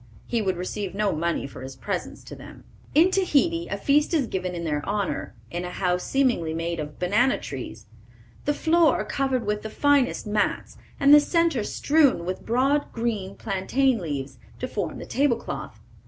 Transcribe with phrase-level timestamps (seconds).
[0.25, 2.63] He would receive no money for his presents to them.
[2.95, 6.97] In Tahiti a feast is given in their honor, in a house seemingly made of
[6.97, 7.85] banana trees,
[8.45, 13.99] "the floor covered with the finest mats, and the centre strewn with broad green plantain
[13.99, 15.79] leaves, to form the table cloth....